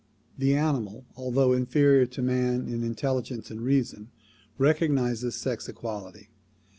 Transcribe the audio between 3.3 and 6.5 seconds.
and reason recognizes sex equality.